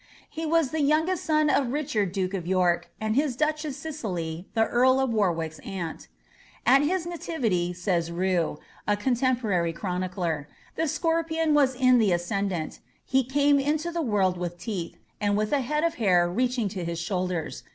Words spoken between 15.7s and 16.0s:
of